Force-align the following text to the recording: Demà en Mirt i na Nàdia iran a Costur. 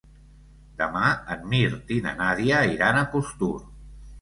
Demà 0.79 1.11
en 1.35 1.45
Mirt 1.53 1.93
i 1.99 1.99
na 2.07 2.15
Nàdia 2.23 2.65
iran 2.73 2.99
a 3.03 3.07
Costur. 3.13 3.55